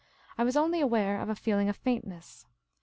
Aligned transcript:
I 0.35 0.43
was 0.43 0.57
only 0.57 0.81
aware 0.81 1.21
of 1.21 1.29
a 1.29 1.35
feeling 1.35 1.69
of 1.69 1.75
faintness. 1.77 2.47